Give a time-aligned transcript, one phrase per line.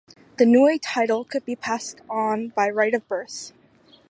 [0.37, 3.53] The "nui" title could be passed on by right of birth.